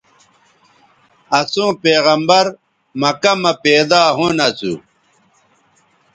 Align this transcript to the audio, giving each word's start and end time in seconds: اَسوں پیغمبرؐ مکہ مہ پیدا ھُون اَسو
اَسوں 1.39 1.71
پیغمبرؐ 1.83 2.49
مکہ 3.01 3.33
مہ 3.41 3.51
پیدا 3.63 4.01
ھُون 4.15 4.37
اَسو 4.47 4.73